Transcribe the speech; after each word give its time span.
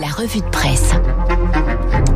La 0.00 0.08
revue 0.08 0.40
de 0.40 0.50
presse. 0.50 0.92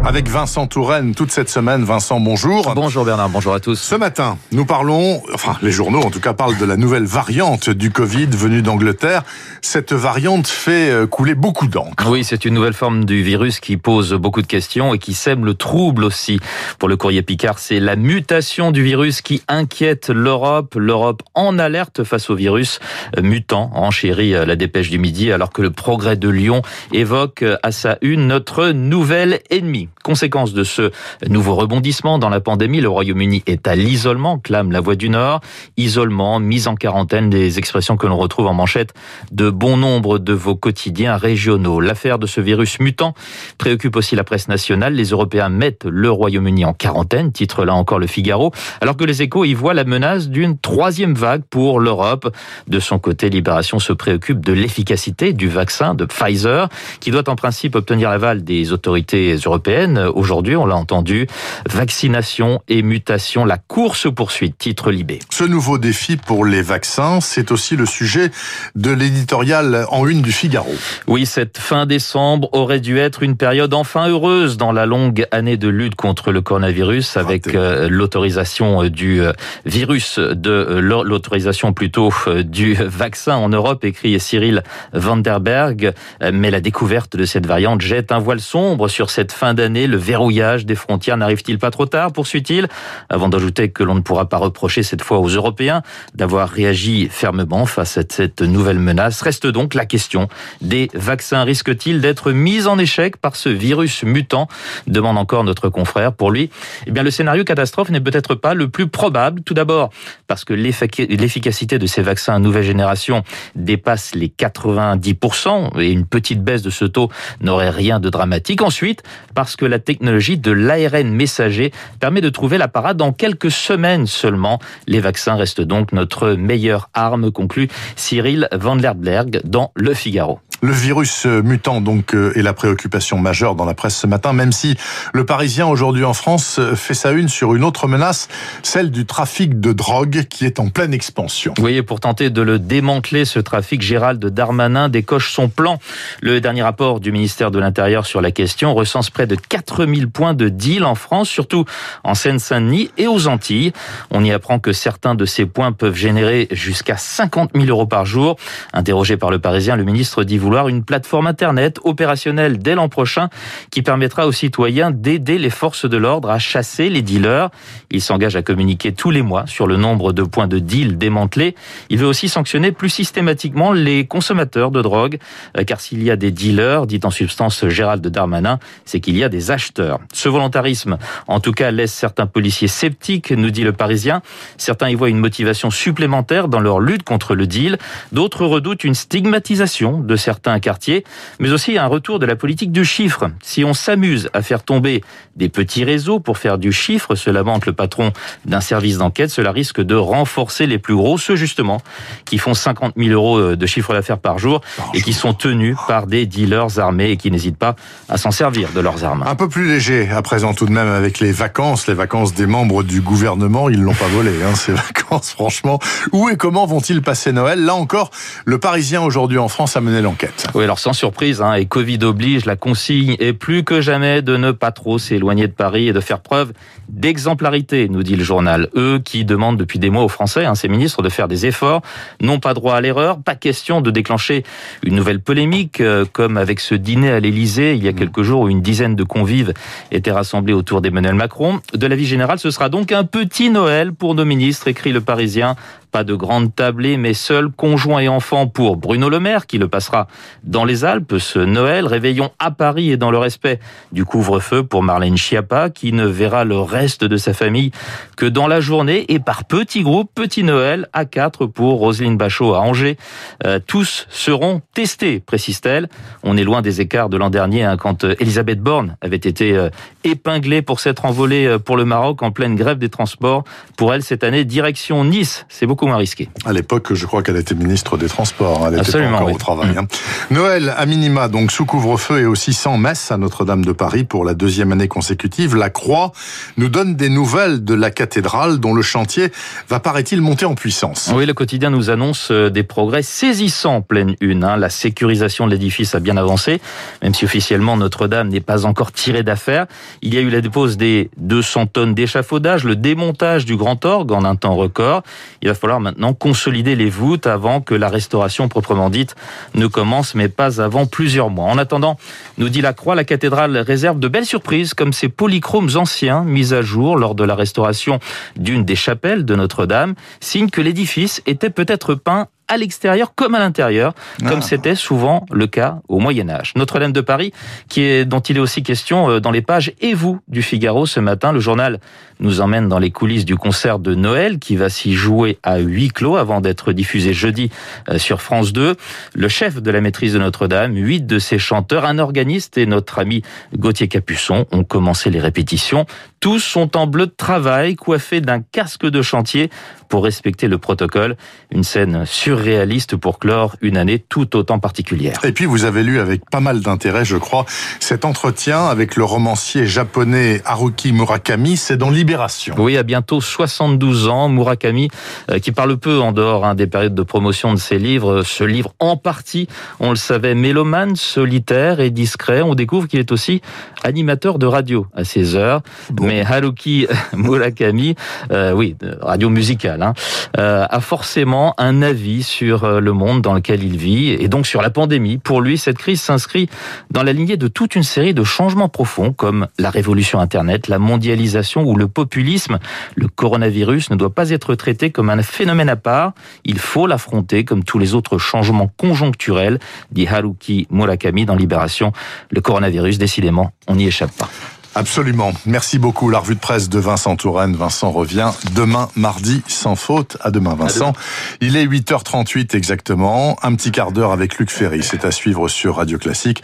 Avec 0.04 0.28
Vincent 0.28 0.66
Touraine 0.66 1.14
toute 1.14 1.30
cette 1.30 1.48
semaine. 1.48 1.84
Vincent, 1.84 2.18
bonjour. 2.18 2.72
Bonjour 2.74 3.04
Bernard, 3.04 3.28
bonjour 3.28 3.54
à 3.54 3.60
tous. 3.60 3.76
Ce 3.76 3.94
matin, 3.94 4.38
nous 4.50 4.64
parlons, 4.64 5.22
enfin 5.32 5.56
les 5.62 5.70
journaux 5.70 6.00
en 6.00 6.10
tout 6.10 6.20
cas 6.20 6.32
parlent 6.32 6.56
de 6.56 6.64
la 6.64 6.76
nouvelle 6.76 7.04
variante 7.04 7.70
du 7.70 7.92
Covid 7.92 8.26
venue 8.26 8.62
d'Angleterre. 8.62 9.22
Cette 9.60 9.92
variante 9.92 10.48
fait 10.48 10.90
euh, 10.90 11.06
couler 11.06 11.34
beaucoup 11.34 11.68
d'encre. 11.68 12.08
Oui, 12.08 12.24
c'est 12.24 12.44
une 12.44 12.54
nouvelle 12.54 12.72
forme 12.72 13.04
du 13.04 13.22
virus 13.22 13.60
qui 13.60 13.76
pose 13.76 14.14
beaucoup 14.14 14.42
de 14.42 14.46
questions 14.46 14.94
et 14.94 14.98
qui 14.98 15.14
sème 15.14 15.44
le 15.44 15.54
trouble 15.54 16.02
aussi. 16.02 16.40
Pour 16.78 16.88
le 16.88 16.96
courrier 16.96 17.22
Picard, 17.22 17.58
c'est 17.58 17.78
la 17.78 17.94
mutation 17.94 18.72
du 18.72 18.82
virus 18.82 19.20
qui 19.20 19.42
inquiète 19.48 20.08
l'Europe. 20.08 20.74
L'Europe 20.76 21.22
en 21.34 21.58
alerte 21.58 22.04
face 22.04 22.30
au 22.30 22.34
virus 22.34 22.80
mutant, 23.20 23.70
enchérit 23.74 24.32
la 24.32 24.56
dépêche 24.56 24.90
du 24.90 24.98
midi, 24.98 25.30
alors 25.30 25.50
que 25.50 25.62
le 25.62 25.70
progrès 25.70 26.16
de 26.16 26.28
Lyon 26.28 26.62
évoque 26.92 27.44
à 27.62 27.72
sa 27.72 27.98
une 28.02 28.26
notre 28.26 28.68
nouvelle 28.68 29.40
ennemie. 29.50 29.88
Conséquence 30.02 30.54
de 30.54 30.64
ce 30.64 30.90
nouveau 31.28 31.54
rebondissement 31.54 32.18
dans 32.18 32.30
la 32.30 32.40
pandémie, 32.40 32.80
le 32.80 32.88
Royaume-Uni 32.88 33.42
est 33.46 33.68
à 33.68 33.76
l'isolement, 33.76 34.38
clame 34.38 34.72
la 34.72 34.80
Voix 34.80 34.94
du 34.94 35.10
Nord. 35.10 35.40
Isolement, 35.76 36.40
mise 36.40 36.68
en 36.68 36.74
quarantaine, 36.74 37.28
des 37.28 37.58
expressions 37.58 37.98
que 37.98 38.06
l'on 38.06 38.16
retrouve 38.16 38.46
en 38.46 38.54
manchette 38.54 38.94
de 39.30 39.50
bon 39.50 39.76
nombre 39.76 40.18
de 40.18 40.32
vos 40.32 40.56
quotidiens 40.56 41.18
régionaux. 41.18 41.80
L'affaire 41.80 42.18
de 42.18 42.26
ce 42.26 42.40
virus 42.40 42.80
mutant 42.80 43.12
préoccupe 43.58 43.94
aussi 43.94 44.16
la 44.16 44.24
presse 44.24 44.48
nationale. 44.48 44.94
Les 44.94 45.10
Européens 45.10 45.50
mettent 45.50 45.84
le 45.84 46.10
Royaume-Uni 46.10 46.64
en 46.64 46.72
quarantaine, 46.72 47.30
titre 47.30 47.66
là 47.66 47.74
encore 47.74 47.98
le 47.98 48.06
Figaro, 48.06 48.52
alors 48.80 48.96
que 48.96 49.04
les 49.04 49.20
échos 49.20 49.44
y 49.44 49.52
voient 49.52 49.74
la 49.74 49.84
menace 49.84 50.30
d'une 50.30 50.56
troisième 50.58 51.14
vague 51.14 51.42
pour 51.50 51.78
l'Europe. 51.78 52.34
De 52.68 52.80
son 52.80 52.98
côté, 52.98 53.28
Libération 53.28 53.78
se 53.78 53.92
préoccupe 53.92 54.44
de 54.44 54.54
l'efficacité 54.54 55.34
du 55.34 55.48
vaccin 55.48 55.94
de 55.94 56.06
Pfizer, 56.06 56.70
qui 57.00 57.10
doit 57.10 57.28
en 57.28 57.36
principe 57.36 57.74
obtenir 57.74 58.08
l'aval 58.08 58.44
des 58.44 58.72
autorités 58.72 59.34
européennes 59.44 59.89
aujourd'hui, 59.98 60.56
on 60.56 60.66
l'a 60.66 60.76
entendu. 60.76 61.26
Vaccination 61.68 62.62
et 62.68 62.82
mutation, 62.82 63.44
la 63.44 63.58
course 63.58 64.12
poursuite, 64.12 64.58
titre 64.58 64.90
Libé. 64.90 65.18
Ce 65.30 65.44
nouveau 65.44 65.78
défi 65.78 66.16
pour 66.16 66.44
les 66.44 66.62
vaccins, 66.62 67.20
c'est 67.20 67.50
aussi 67.50 67.76
le 67.76 67.86
sujet 67.86 68.30
de 68.74 68.90
l'éditorial 68.90 69.86
en 69.90 70.06
une 70.06 70.22
du 70.22 70.32
Figaro. 70.32 70.74
Oui, 71.06 71.26
cette 71.26 71.58
fin 71.58 71.86
décembre 71.86 72.48
aurait 72.52 72.80
dû 72.80 72.98
être 72.98 73.22
une 73.22 73.36
période 73.36 73.74
enfin 73.74 74.08
heureuse 74.08 74.56
dans 74.56 74.72
la 74.72 74.86
longue 74.86 75.26
année 75.30 75.56
de 75.56 75.68
lutte 75.68 75.94
contre 75.94 76.32
le 76.32 76.40
coronavirus 76.40 77.16
avec 77.16 77.54
euh, 77.54 77.88
l'autorisation 77.88 78.84
euh, 78.84 78.90
du 78.90 79.20
euh, 79.22 79.32
virus, 79.64 80.18
de 80.18 80.78
l'autorisation 80.80 81.72
plutôt 81.72 82.12
du 82.44 82.74
vaccin 82.74 83.36
en 83.36 83.48
Europe, 83.48 83.84
écrit 83.84 84.18
Cyril 84.18 84.62
Vanderberg. 84.92 85.92
Mais 86.32 86.50
la 86.50 86.60
découverte 86.60 87.16
de 87.16 87.24
cette 87.24 87.46
variante 87.46 87.80
jette 87.80 88.12
un 88.12 88.18
voile 88.18 88.40
sombre 88.40 88.88
sur 88.88 89.10
cette 89.10 89.32
fin 89.32 89.54
d'année 89.54 89.79
le 89.86 89.96
verrouillage 89.96 90.66
des 90.66 90.74
frontières 90.74 91.16
n'arrive-t-il 91.16 91.58
pas 91.58 91.70
trop 91.70 91.86
tard 91.86 92.12
poursuit-il, 92.12 92.68
avant 93.08 93.28
d'ajouter 93.28 93.70
que 93.70 93.82
l'on 93.82 93.94
ne 93.94 94.00
pourra 94.00 94.28
pas 94.28 94.38
reprocher 94.38 94.82
cette 94.82 95.02
fois 95.02 95.18
aux 95.18 95.28
Européens 95.28 95.82
d'avoir 96.14 96.48
réagi 96.48 97.08
fermement 97.10 97.66
face 97.66 97.98
à 97.98 98.02
cette 98.08 98.42
nouvelle 98.42 98.78
menace? 98.78 99.22
Reste 99.22 99.46
donc 99.46 99.74
la 99.74 99.86
question 99.86 100.28
des 100.60 100.90
vaccins 100.94 101.44
risquent-ils 101.44 102.00
d'être 102.00 102.32
mis 102.32 102.66
en 102.66 102.78
échec 102.78 103.16
par 103.16 103.36
ce 103.36 103.48
virus 103.48 104.02
mutant? 104.02 104.48
Demande 104.86 105.18
encore 105.18 105.44
notre 105.44 105.68
confrère. 105.68 106.12
Pour 106.12 106.30
lui, 106.30 106.50
eh 106.86 106.90
bien 106.90 107.02
le 107.02 107.10
scénario 107.10 107.44
catastrophe 107.44 107.90
n'est 107.90 108.00
peut-être 108.00 108.34
pas 108.34 108.54
le 108.54 108.68
plus 108.68 108.88
probable. 108.88 109.42
Tout 109.42 109.54
d'abord 109.54 109.90
parce 110.26 110.44
que 110.44 110.52
l'efficacité 110.54 111.78
de 111.78 111.86
ces 111.86 112.02
vaccins 112.02 112.38
nouvelle 112.40 112.64
génération 112.64 113.22
dépasse 113.54 114.14
les 114.14 114.28
90% 114.28 115.80
et 115.80 115.90
une 115.90 116.06
petite 116.06 116.42
baisse 116.42 116.62
de 116.62 116.70
ce 116.70 116.84
taux 116.84 117.10
n'aurait 117.40 117.70
rien 117.70 118.00
de 118.00 118.08
dramatique. 118.08 118.62
Ensuite, 118.62 119.02
parce 119.34 119.56
que 119.56 119.64
la 119.70 119.78
technologie 119.78 120.36
de 120.36 120.50
l'ARN 120.50 121.08
messager 121.10 121.72
permet 122.00 122.20
de 122.20 122.28
trouver 122.28 122.58
la 122.58 122.68
parade 122.68 123.00
en 123.00 123.12
quelques 123.12 123.50
semaines 123.50 124.06
seulement. 124.06 124.58
Les 124.86 125.00
vaccins 125.00 125.36
restent 125.36 125.60
donc 125.60 125.92
notre 125.92 126.32
meilleure 126.32 126.90
arme, 126.92 127.30
conclut 127.30 127.68
Cyril 127.96 128.48
Van 128.52 128.74
Lerberg 128.74 129.40
dans 129.44 129.72
Le 129.74 129.94
Figaro. 129.94 130.40
Le 130.62 130.72
virus 130.72 131.24
mutant 131.24 131.80
donc 131.80 132.14
euh, 132.14 132.36
est 132.36 132.42
la 132.42 132.52
préoccupation 132.52 133.18
majeure 133.18 133.54
dans 133.54 133.64
la 133.64 133.74
presse 133.74 133.96
ce 133.96 134.06
matin, 134.06 134.32
même 134.32 134.52
si 134.52 134.76
le 135.14 135.24
Parisien 135.24 135.66
aujourd'hui 135.66 136.04
en 136.04 136.12
France 136.12 136.60
fait 136.74 136.94
sa 136.94 137.12
une 137.12 137.28
sur 137.28 137.54
une 137.54 137.64
autre 137.64 137.88
menace, 137.88 138.28
celle 138.62 138.90
du 138.90 139.06
trafic 139.06 139.58
de 139.58 139.72
drogue 139.72 140.24
qui 140.28 140.44
est 140.44 140.60
en 140.60 140.68
pleine 140.68 140.92
expansion. 140.92 141.54
Oui, 141.60 141.76
et 141.76 141.82
pour 141.82 142.00
tenter 142.00 142.28
de 142.28 142.42
le 142.42 142.58
démanteler, 142.58 143.24
ce 143.24 143.38
trafic, 143.38 143.80
Gérald 143.80 144.22
Darmanin 144.24 144.88
décoche 144.88 145.32
son 145.32 145.48
plan. 145.48 145.78
Le 146.20 146.40
dernier 146.40 146.62
rapport 146.62 147.00
du 147.00 147.10
ministère 147.10 147.50
de 147.50 147.58
l'Intérieur 147.58 148.04
sur 148.04 148.20
la 148.20 148.30
question 148.30 148.74
recense 148.74 149.08
près 149.08 149.26
de 149.26 149.36
4000 149.36 150.08
points 150.08 150.34
de 150.34 150.48
deal 150.50 150.84
en 150.84 150.94
France, 150.94 151.30
surtout 151.30 151.64
en 152.04 152.14
Seine-Saint-Denis 152.14 152.90
et 152.98 153.06
aux 153.06 153.28
Antilles. 153.28 153.72
On 154.10 154.22
y 154.22 154.32
apprend 154.32 154.58
que 154.58 154.72
certains 154.72 155.14
de 155.14 155.24
ces 155.24 155.46
points 155.46 155.72
peuvent 155.72 155.96
générer 155.96 156.48
jusqu'à 156.50 156.98
50 156.98 157.52
000 157.54 157.66
euros 157.66 157.86
par 157.86 158.04
jour. 158.04 158.36
Interrogé 158.74 159.16
par 159.16 159.30
le 159.30 159.38
Parisien, 159.38 159.76
le 159.76 159.84
ministre 159.84 160.22
dit 160.24 160.36
vouloir 160.36 160.49
une 160.58 160.84
plateforme 160.84 161.26
Internet 161.26 161.78
opérationnelle 161.84 162.58
dès 162.58 162.74
l'an 162.74 162.88
prochain 162.88 163.28
qui 163.70 163.82
permettra 163.82 164.26
aux 164.26 164.32
citoyens 164.32 164.90
d'aider 164.90 165.38
les 165.38 165.50
forces 165.50 165.88
de 165.88 165.96
l'ordre 165.96 166.30
à 166.30 166.38
chasser 166.38 166.88
les 166.88 167.02
dealers. 167.02 167.50
Il 167.90 168.00
s'engage 168.00 168.36
à 168.36 168.42
communiquer 168.42 168.92
tous 168.92 169.10
les 169.10 169.22
mois 169.22 169.46
sur 169.46 169.66
le 169.66 169.76
nombre 169.76 170.12
de 170.12 170.22
points 170.22 170.48
de 170.48 170.58
deal 170.58 170.98
démantelés. 170.98 171.54
Il 171.88 171.98
veut 171.98 172.06
aussi 172.06 172.28
sanctionner 172.28 172.72
plus 172.72 172.88
systématiquement 172.88 173.72
les 173.72 174.06
consommateurs 174.06 174.70
de 174.70 174.82
drogue, 174.82 175.18
euh, 175.56 175.64
car 175.64 175.80
s'il 175.80 176.02
y 176.02 176.10
a 176.10 176.16
des 176.16 176.30
dealers, 176.30 176.86
dit 176.86 177.00
en 177.04 177.10
substance 177.10 177.66
Gérald 177.68 178.06
Darmanin, 178.06 178.58
c'est 178.84 179.00
qu'il 179.00 179.16
y 179.16 179.24
a 179.24 179.28
des 179.28 179.50
acheteurs. 179.50 180.00
Ce 180.12 180.28
volontarisme, 180.28 180.98
en 181.28 181.40
tout 181.40 181.52
cas, 181.52 181.70
laisse 181.70 181.92
certains 181.92 182.26
policiers 182.26 182.68
sceptiques, 182.68 183.30
nous 183.30 183.50
dit 183.50 183.64
le 183.64 183.72
Parisien. 183.72 184.22
Certains 184.56 184.88
y 184.88 184.94
voient 184.94 185.08
une 185.08 185.18
motivation 185.18 185.70
supplémentaire 185.70 186.48
dans 186.48 186.60
leur 186.60 186.80
lutte 186.80 187.02
contre 187.02 187.34
le 187.34 187.46
deal. 187.46 187.78
D'autres 188.12 188.46
redoutent 188.46 188.84
une 188.84 188.94
stigmatisation 188.94 190.00
de 190.00 190.16
certains 190.16 190.39
un 190.48 190.60
quartier, 190.60 191.04
mais 191.38 191.50
aussi 191.50 191.78
un 191.78 191.86
retour 191.86 192.18
de 192.18 192.26
la 192.26 192.36
politique 192.36 192.72
du 192.72 192.84
chiffre. 192.84 193.30
Si 193.42 193.64
on 193.64 193.74
s'amuse 193.74 194.30
à 194.32 194.42
faire 194.42 194.62
tomber 194.62 195.02
des 195.36 195.48
petits 195.48 195.84
réseaux 195.84 196.20
pour 196.20 196.38
faire 196.38 196.58
du 196.58 196.72
chiffre, 196.72 197.14
se 197.14 197.30
lamente 197.30 197.66
le 197.66 197.72
patron 197.72 198.12
d'un 198.44 198.60
service 198.60 198.98
d'enquête, 198.98 199.30
cela 199.30 199.52
risque 199.52 199.80
de 199.80 199.94
renforcer 199.94 200.66
les 200.66 200.78
plus 200.78 200.94
gros, 200.94 201.18
ceux 201.18 201.36
justement 201.36 201.80
qui 202.24 202.38
font 202.38 202.54
50 202.54 202.94
000 202.96 203.10
euros 203.10 203.56
de 203.56 203.66
chiffre 203.66 203.92
d'affaires 203.92 204.18
par 204.18 204.38
jour 204.38 204.60
et 204.94 205.02
qui 205.02 205.12
sont 205.12 205.34
tenus 205.34 205.76
par 205.86 206.06
des 206.06 206.26
dealers 206.26 206.78
armés 206.78 207.10
et 207.10 207.16
qui 207.16 207.30
n'hésitent 207.30 207.58
pas 207.58 207.76
à 208.08 208.16
s'en 208.16 208.30
servir 208.30 208.70
de 208.74 208.80
leurs 208.80 209.04
armes. 209.04 209.24
Un 209.26 209.34
peu 209.34 209.48
plus 209.48 209.68
léger 209.68 210.08
à 210.10 210.22
présent 210.22 210.54
tout 210.54 210.66
de 210.66 210.72
même 210.72 210.88
avec 210.88 211.20
les 211.20 211.32
vacances, 211.32 211.86
les 211.86 211.94
vacances 211.94 212.34
des 212.34 212.46
membres 212.46 212.82
du 212.82 213.00
gouvernement, 213.00 213.68
ils 213.68 213.80
l'ont 213.80 213.94
pas 213.94 214.08
volé, 214.08 214.32
hein, 214.42 214.54
ces 214.54 214.72
vacances 214.90 215.30
franchement. 215.30 215.78
Où 216.12 216.28
et 216.28 216.36
comment 216.36 216.66
vont-ils 216.66 217.02
passer 217.02 217.32
Noël? 217.32 217.64
Là 217.64 217.74
encore, 217.74 218.10
le 218.44 218.58
Parisien 218.58 219.02
aujourd'hui 219.02 219.38
en 219.38 219.48
France 219.48 219.76
a 219.76 219.80
mené 219.80 220.00
l'enquête. 220.00 220.29
Oui, 220.54 220.64
alors 220.64 220.78
sans 220.78 220.92
surprise, 220.92 221.42
hein, 221.42 221.54
et 221.54 221.66
Covid 221.66 221.98
oblige, 222.02 222.44
la 222.44 222.56
consigne 222.56 223.16
est 223.18 223.32
plus 223.32 223.64
que 223.64 223.80
jamais 223.80 224.22
de 224.22 224.36
ne 224.36 224.52
pas 224.52 224.72
trop 224.72 224.98
s'éloigner 224.98 225.46
de 225.46 225.52
Paris 225.52 225.88
et 225.88 225.92
de 225.92 226.00
faire 226.00 226.20
preuve 226.20 226.52
d'exemplarité, 226.90 227.88
nous 227.88 228.02
dit 228.02 228.16
le 228.16 228.24
journal. 228.24 228.68
Eux 228.76 229.00
qui 229.02 229.24
demandent 229.24 229.56
depuis 229.56 229.78
des 229.78 229.90
mois 229.90 230.04
aux 230.04 230.08
Français, 230.08 230.44
hein, 230.44 230.54
ces 230.54 230.68
ministres, 230.68 231.02
de 231.02 231.08
faire 231.08 231.28
des 231.28 231.46
efforts, 231.46 231.82
n'ont 232.20 232.40
pas 232.40 232.54
droit 232.54 232.74
à 232.74 232.80
l'erreur, 232.80 233.20
pas 233.22 233.34
question 233.34 233.80
de 233.80 233.90
déclencher 233.90 234.44
une 234.82 234.94
nouvelle 234.94 235.20
polémique, 235.20 235.80
euh, 235.80 236.04
comme 236.10 236.36
avec 236.36 236.60
ce 236.60 236.74
dîner 236.74 237.10
à 237.10 237.20
l'Élysée 237.20 237.74
il 237.74 237.84
y 237.84 237.88
a 237.88 237.92
quelques 237.92 238.22
jours 238.22 238.42
où 238.42 238.48
une 238.48 238.62
dizaine 238.62 238.96
de 238.96 239.04
convives 239.04 239.52
étaient 239.90 240.10
rassemblés 240.10 240.52
autour 240.52 240.80
d'Emmanuel 240.80 241.14
Macron. 241.14 241.60
De 241.74 241.86
la 241.86 241.96
vie 241.96 242.06
générale, 242.06 242.38
ce 242.38 242.50
sera 242.50 242.68
donc 242.68 242.92
un 242.92 243.04
petit 243.04 243.50
Noël 243.50 243.92
pour 243.92 244.14
nos 244.14 244.24
ministres, 244.24 244.68
écrit 244.68 244.92
le 244.92 245.00
Parisien 245.00 245.56
pas 245.90 246.04
de 246.04 246.14
grande 246.14 246.54
tablée, 246.54 246.96
mais 246.96 247.14
seul 247.14 247.48
conjoint 247.48 248.00
et 248.00 248.08
enfant 248.08 248.46
pour 248.46 248.76
Bruno 248.76 249.08
Le 249.08 249.20
Maire, 249.20 249.46
qui 249.46 249.58
le 249.58 249.68
passera 249.68 250.06
dans 250.44 250.64
les 250.64 250.84
Alpes 250.84 251.18
ce 251.18 251.38
Noël. 251.38 251.86
Réveillon 251.86 252.30
à 252.38 252.50
Paris 252.50 252.90
et 252.90 252.96
dans 252.96 253.10
le 253.10 253.18
respect 253.18 253.58
du 253.92 254.04
couvre-feu 254.04 254.62
pour 254.62 254.82
Marlène 254.82 255.16
Schiappa, 255.16 255.70
qui 255.70 255.92
ne 255.92 256.06
verra 256.06 256.44
le 256.44 256.58
reste 256.80 257.04
de 257.04 257.18
sa 257.18 257.34
famille 257.34 257.72
que 258.16 258.24
dans 258.24 258.46
la 258.46 258.60
journée 258.60 259.04
et 259.08 259.18
par 259.18 259.44
petits 259.44 259.82
groupes, 259.82 260.10
petit 260.14 260.42
Noël 260.42 260.88
à 260.94 261.04
quatre 261.04 261.44
pour 261.44 261.78
Roselyne 261.78 262.16
Bachot 262.16 262.54
à 262.54 262.60
Angers. 262.60 262.96
Euh, 263.44 263.58
tous 263.64 264.06
seront 264.08 264.62
testés, 264.72 265.20
précise-t-elle. 265.20 265.90
On 266.22 266.38
est 266.38 266.44
loin 266.44 266.62
des 266.62 266.80
écarts 266.80 267.10
de 267.10 267.18
l'an 267.18 267.28
dernier, 267.28 267.64
hein, 267.64 267.76
quand 267.76 268.04
euh, 268.04 268.14
Elisabeth 268.18 268.60
Borne 268.60 268.96
avait 269.02 269.16
été 269.16 269.52
euh, 269.52 269.68
épinglée 270.04 270.62
pour 270.62 270.80
s'être 270.80 271.04
envolée 271.04 271.58
pour 271.62 271.76
le 271.76 271.84
Maroc 271.84 272.22
en 272.22 272.30
pleine 272.30 272.56
grève 272.56 272.78
des 272.78 272.88
transports. 272.88 273.44
Pour 273.76 273.92
elle, 273.92 274.02
cette 274.02 274.24
année, 274.24 274.44
direction 274.44 275.04
Nice. 275.04 275.44
C'est 275.50 275.66
beaucoup 275.66 275.86
moins 275.86 275.98
risqué. 275.98 276.30
À 276.46 276.54
l'époque, 276.54 276.94
je 276.94 277.04
crois 277.04 277.22
qu'elle 277.22 277.36
était 277.36 277.54
ministre 277.54 277.98
des 277.98 278.08
Transports. 278.08 278.66
Elle 278.66 278.80
était 278.80 279.04
encore 279.06 279.30
au 279.30 279.38
travail. 279.38 279.76
Hein. 279.76 279.86
Noël 280.30 280.72
à 280.74 280.86
minima, 280.86 281.28
donc 281.28 281.52
sous 281.52 281.66
couvre-feu 281.66 282.20
et 282.20 282.26
aussi 282.26 282.54
sans 282.54 282.78
messe 282.78 283.12
à 283.12 283.18
Notre-Dame 283.18 283.64
de 283.66 283.72
Paris 283.72 284.04
pour 284.04 284.24
la 284.24 284.32
deuxième 284.32 284.72
année 284.72 284.88
consécutive. 284.88 285.56
La 285.56 285.68
Croix 285.68 286.12
nous 286.56 286.69
donne 286.70 286.96
des 286.96 287.08
nouvelles 287.08 287.64
de 287.64 287.74
la 287.74 287.90
cathédrale 287.90 288.58
dont 288.58 288.74
le 288.74 288.82
chantier 288.82 289.30
va, 289.68 289.80
paraît-il, 289.80 290.20
monter 290.20 290.46
en 290.46 290.54
puissance. 290.54 291.10
Oui, 291.14 291.26
le 291.26 291.34
quotidien 291.34 291.70
nous 291.70 291.90
annonce 291.90 292.28
euh, 292.30 292.50
des 292.50 292.62
progrès 292.62 293.02
saisissants 293.02 293.76
en 293.76 293.82
pleine 293.82 294.14
une. 294.20 294.44
Hein. 294.44 294.56
La 294.56 294.70
sécurisation 294.70 295.46
de 295.46 295.52
l'édifice 295.52 295.94
a 295.94 296.00
bien 296.00 296.16
avancé, 296.16 296.60
même 297.02 297.14
si 297.14 297.24
officiellement 297.24 297.76
Notre-Dame 297.76 298.28
n'est 298.28 298.40
pas 298.40 298.64
encore 298.66 298.92
tirée 298.92 299.22
d'affaire. 299.22 299.66
Il 300.02 300.14
y 300.14 300.18
a 300.18 300.20
eu 300.20 300.30
la 300.30 300.40
dépose 300.40 300.76
des 300.76 301.10
200 301.18 301.66
tonnes 301.66 301.94
d'échafaudage, 301.94 302.64
le 302.64 302.76
démontage 302.76 303.44
du 303.44 303.56
grand 303.56 303.84
orgue 303.84 304.12
en 304.12 304.24
un 304.24 304.36
temps 304.36 304.54
record. 304.54 305.02
Il 305.42 305.48
va 305.48 305.54
falloir 305.54 305.80
maintenant 305.80 306.14
consolider 306.14 306.76
les 306.76 306.90
voûtes 306.90 307.26
avant 307.26 307.60
que 307.60 307.74
la 307.74 307.88
restauration 307.88 308.48
proprement 308.48 308.90
dite 308.90 309.16
ne 309.54 309.66
commence, 309.66 310.14
mais 310.14 310.28
pas 310.28 310.60
avant 310.60 310.86
plusieurs 310.86 311.30
mois. 311.30 311.46
En 311.46 311.58
attendant, 311.58 311.98
nous 312.38 312.48
dit 312.48 312.60
la 312.60 312.72
Croix, 312.72 312.94
la 312.94 313.04
cathédrale 313.04 313.56
réserve 313.58 313.98
de 313.98 314.08
belles 314.08 314.26
surprises 314.26 314.74
comme 314.74 314.92
ces 314.92 315.08
polychromes 315.08 315.70
anciens 315.76 316.22
mis 316.22 316.54
à 316.54 316.59
lors 316.96 317.14
de 317.14 317.24
la 317.24 317.34
restauration 317.34 317.98
d'une 318.36 318.64
des 318.64 318.76
chapelles 318.76 319.24
de 319.24 319.34
Notre-Dame, 319.34 319.94
signe 320.20 320.50
que 320.50 320.60
l'édifice 320.60 321.22
était 321.26 321.50
peut-être 321.50 321.94
peint 321.94 322.28
à 322.50 322.56
l'extérieur 322.56 323.14
comme 323.14 323.34
à 323.34 323.38
l'intérieur, 323.38 323.94
comme 324.18 324.40
ah. 324.40 324.42
c'était 324.42 324.74
souvent 324.74 325.24
le 325.30 325.46
cas 325.46 325.78
au 325.88 326.00
Moyen 326.00 326.28
Âge. 326.28 326.52
Notre-Dame 326.56 326.92
de 326.92 327.00
Paris, 327.00 327.32
qui 327.68 327.82
est, 327.82 328.04
dont 328.04 328.20
il 328.20 328.36
est 328.36 328.40
aussi 328.40 328.62
question 328.62 329.08
euh, 329.08 329.20
dans 329.20 329.30
les 329.30 329.40
pages 329.40 329.72
et 329.80 329.94
vous 329.94 330.20
du 330.28 330.42
Figaro 330.42 330.84
ce 330.84 331.00
matin. 331.00 331.32
Le 331.32 331.40
journal 331.40 331.78
nous 332.18 332.40
emmène 332.40 332.68
dans 332.68 332.78
les 332.78 332.90
coulisses 332.90 333.24
du 333.24 333.36
concert 333.36 333.78
de 333.78 333.94
Noël 333.94 334.38
qui 334.38 334.56
va 334.56 334.68
s'y 334.68 334.94
jouer 334.94 335.38
à 335.42 335.58
huis 335.58 335.88
clos 335.88 336.16
avant 336.16 336.40
d'être 336.40 336.72
diffusé 336.72 337.12
jeudi 337.12 337.50
euh, 337.88 337.98
sur 337.98 338.20
France 338.20 338.52
2. 338.52 338.76
Le 339.14 339.28
chef 339.28 339.62
de 339.62 339.70
la 339.70 339.80
maîtrise 339.80 340.14
de 340.14 340.18
Notre-Dame, 340.18 340.74
huit 340.74 341.06
de 341.06 341.18
ses 341.18 341.38
chanteurs, 341.38 341.84
un 341.84 341.98
organiste 341.98 342.58
et 342.58 342.66
notre 342.66 342.98
ami 342.98 343.22
Gauthier 343.56 343.88
Capuçon 343.88 344.46
ont 344.50 344.64
commencé 344.64 345.10
les 345.10 345.20
répétitions. 345.20 345.86
Tous 346.18 346.40
sont 346.40 346.76
en 346.76 346.86
bleu 346.86 347.06
de 347.06 347.14
travail, 347.16 347.76
coiffés 347.76 348.20
d'un 348.20 348.40
casque 348.40 348.86
de 348.86 349.02
chantier 349.02 349.50
pour 349.88 350.04
respecter 350.04 350.48
le 350.48 350.58
protocole. 350.58 351.16
Une 351.50 351.64
scène 351.64 352.04
surréaliste 352.40 352.96
pour 352.96 353.18
clore 353.18 353.56
une 353.60 353.76
année 353.76 353.98
tout 353.98 354.36
autant 354.36 354.58
particulière. 354.58 355.18
Et 355.24 355.32
puis 355.32 355.44
vous 355.46 355.64
avez 355.64 355.82
lu 355.82 356.00
avec 356.00 356.28
pas 356.30 356.40
mal 356.40 356.60
d'intérêt, 356.60 357.04
je 357.04 357.16
crois, 357.16 357.44
cet 357.80 358.04
entretien 358.04 358.66
avec 358.66 358.96
le 358.96 359.04
romancier 359.04 359.66
japonais 359.66 360.40
Haruki 360.44 360.92
Murakami, 360.92 361.56
c'est 361.56 361.76
dans 361.76 361.90
Libération. 361.90 362.54
Oui, 362.58 362.76
à 362.76 362.82
bientôt 362.82 363.20
72 363.20 364.08
ans, 364.08 364.28
Murakami, 364.28 364.88
euh, 365.30 365.38
qui 365.38 365.52
parle 365.52 365.76
peu 365.76 366.00
en 366.00 366.12
dehors 366.12 366.44
hein, 366.46 366.54
des 366.54 366.66
périodes 366.66 366.94
de 366.94 367.02
promotion 367.02 367.52
de 367.52 367.58
ses 367.58 367.78
livres, 367.78 368.22
ce 368.22 368.44
livre 368.44 368.72
en 368.78 368.96
partie, 368.96 369.48
on 369.80 369.90
le 369.90 369.96
savait, 369.96 370.34
mélomane, 370.34 370.96
solitaire 370.96 371.80
et 371.80 371.90
discret. 371.90 372.42
On 372.42 372.54
découvre 372.54 372.88
qu'il 372.88 373.00
est 373.00 373.12
aussi 373.12 373.42
animateur 373.84 374.38
de 374.38 374.46
radio 374.46 374.86
à 374.94 375.04
ses 375.04 375.34
heures. 375.34 375.60
Mais 376.00 376.22
Haruki 376.22 376.86
Murakami, 377.14 377.96
euh, 378.32 378.52
oui, 378.52 378.76
radio 379.00 379.28
musicale, 379.28 379.80
Hein, 379.82 379.94
euh, 380.38 380.66
a 380.68 380.80
forcément 380.80 381.54
un 381.58 381.82
avis 381.82 382.22
sur 382.30 382.64
euh, 382.64 382.80
le 382.80 382.92
monde 382.92 383.20
dans 383.20 383.34
lequel 383.34 383.62
il 383.62 383.76
vit 383.76 384.10
et 384.10 384.28
donc 384.28 384.46
sur 384.46 384.62
la 384.62 384.70
pandémie. 384.70 385.18
Pour 385.18 385.40
lui, 385.40 385.58
cette 385.58 385.78
crise 385.78 386.00
s'inscrit 386.00 386.48
dans 386.90 387.02
la 387.02 387.12
lignée 387.12 387.36
de 387.36 387.48
toute 387.48 387.74
une 387.74 387.82
série 387.82 388.14
de 388.14 388.24
changements 388.24 388.68
profonds 388.68 389.12
comme 389.12 389.48
la 389.58 389.70
révolution 389.70 390.20
Internet, 390.20 390.68
la 390.68 390.78
mondialisation 390.78 391.64
ou 391.64 391.76
le 391.76 391.88
populisme. 391.88 392.58
Le 392.94 393.08
coronavirus 393.08 393.90
ne 393.90 393.96
doit 393.96 394.14
pas 394.14 394.30
être 394.30 394.54
traité 394.54 394.90
comme 394.90 395.10
un 395.10 395.22
phénomène 395.22 395.68
à 395.68 395.76
part. 395.76 396.12
Il 396.44 396.58
faut 396.58 396.86
l'affronter 396.86 397.44
comme 397.44 397.64
tous 397.64 397.78
les 397.78 397.94
autres 397.94 398.18
changements 398.18 398.70
conjoncturels, 398.76 399.58
dit 399.90 400.06
Haruki 400.06 400.66
Murakami 400.70 401.26
dans 401.26 401.36
Libération. 401.36 401.92
Le 402.30 402.40
coronavirus, 402.40 402.98
décidément, 402.98 403.52
on 403.66 403.74
n'y 403.74 403.86
échappe 403.86 404.12
pas. 404.16 404.30
Absolument. 404.74 405.32
Merci 405.46 405.78
beaucoup. 405.78 406.10
La 406.10 406.20
revue 406.20 406.36
de 406.36 406.40
presse 406.40 406.68
de 406.68 406.78
Vincent 406.78 407.16
Touraine. 407.16 407.56
Vincent 407.56 407.90
revient 407.90 408.30
demain, 408.54 408.88
mardi, 408.94 409.42
sans 409.48 409.74
faute. 409.74 410.16
À 410.20 410.30
demain, 410.30 410.54
Vincent. 410.54 410.92
Il 411.40 411.56
est 411.56 411.66
8h38 411.66 412.56
exactement. 412.56 413.36
Un 413.42 413.54
petit 413.56 413.72
quart 413.72 413.90
d'heure 413.92 414.12
avec 414.12 414.38
Luc 414.38 414.50
Ferry. 414.50 414.82
C'est 414.82 415.04
à 415.04 415.10
suivre 415.10 415.48
sur 415.48 415.76
Radio 415.76 415.98
Classique. 415.98 416.42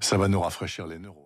Ça 0.00 0.18
va 0.18 0.28
nous 0.28 0.40
rafraîchir 0.40 0.86
les 0.86 0.98
neurones. 0.98 1.23